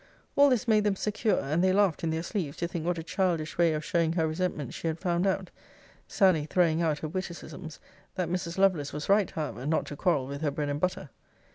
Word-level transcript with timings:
All 0.35 0.49
this 0.49 0.67
made 0.67 0.83
them 0.83 0.95
secure; 0.95 1.39
and 1.41 1.63
they 1.63 1.71
laughed 1.71 2.03
in 2.03 2.09
their 2.09 2.23
sleeves, 2.23 2.57
to 2.57 2.67
think 2.67 2.87
what 2.87 2.97
a 2.97 3.03
childish 3.03 3.59
way 3.59 3.71
of 3.73 3.85
showing 3.85 4.13
her 4.13 4.27
resentment 4.27 4.73
she 4.73 4.87
had 4.87 4.99
found 4.99 5.27
out; 5.27 5.51
Sally 6.07 6.47
throwing 6.47 6.81
out 6.81 6.97
her 6.97 7.07
witticisms, 7.07 7.79
that 8.15 8.27
Mrs. 8.27 8.57
Lovelace 8.57 8.93
was 8.93 9.09
right, 9.09 9.29
however, 9.29 9.63
not 9.67 9.85
to 9.85 9.95
quarrel 9.95 10.25
with 10.25 10.41
her 10.41 10.49
bread 10.49 10.69
and 10.69 10.79
butter.' 10.79 11.11